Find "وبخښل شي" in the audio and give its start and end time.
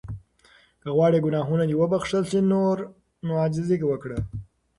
1.77-2.39